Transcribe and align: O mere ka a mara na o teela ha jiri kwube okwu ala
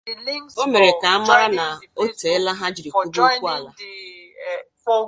O 0.61 0.63
mere 0.73 0.91
ka 1.01 1.09
a 1.17 1.19
mara 1.27 1.47
na 1.57 1.67
o 2.01 2.03
teela 2.19 2.51
ha 2.59 2.65
jiri 2.75 2.89
kwube 2.93 3.19
okwu 3.27 3.45
ala 3.55 3.69